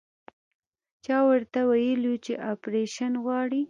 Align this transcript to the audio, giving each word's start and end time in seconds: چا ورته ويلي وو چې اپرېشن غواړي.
چا 1.05 1.17
ورته 1.29 1.59
ويلي 1.69 2.07
وو 2.11 2.15
چې 2.25 2.33
اپرېشن 2.51 3.11
غواړي. 3.23 3.59